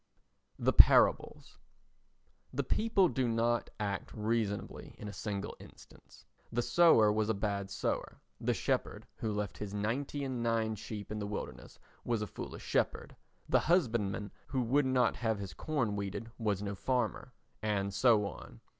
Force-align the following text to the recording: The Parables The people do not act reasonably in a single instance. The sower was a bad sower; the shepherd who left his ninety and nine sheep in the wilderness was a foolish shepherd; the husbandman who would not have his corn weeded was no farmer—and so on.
The 0.57 0.73
Parables 0.73 1.59
The 2.51 2.63
people 2.63 3.07
do 3.07 3.27
not 3.27 3.69
act 3.79 4.09
reasonably 4.15 4.95
in 4.97 5.07
a 5.07 5.13
single 5.13 5.55
instance. 5.59 6.25
The 6.51 6.63
sower 6.63 7.11
was 7.13 7.29
a 7.29 7.35
bad 7.35 7.69
sower; 7.69 8.19
the 8.39 8.55
shepherd 8.55 9.05
who 9.17 9.31
left 9.31 9.59
his 9.59 9.75
ninety 9.75 10.23
and 10.23 10.41
nine 10.41 10.73
sheep 10.73 11.11
in 11.11 11.19
the 11.19 11.27
wilderness 11.27 11.77
was 12.03 12.23
a 12.23 12.25
foolish 12.25 12.63
shepherd; 12.63 13.15
the 13.47 13.59
husbandman 13.59 14.31
who 14.47 14.63
would 14.63 14.87
not 14.87 15.15
have 15.17 15.37
his 15.37 15.53
corn 15.53 15.95
weeded 15.95 16.31
was 16.39 16.63
no 16.63 16.73
farmer—and 16.73 17.93
so 17.93 18.25
on. 18.25 18.59